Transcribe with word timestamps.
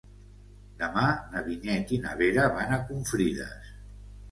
Demà 0.79 1.03
na 1.35 1.43
Vinyet 1.49 1.95
i 1.99 2.01
na 2.07 2.15
Vera 2.23 2.49
van 2.59 2.75
a 2.79 2.83
Confrides. 2.91 3.73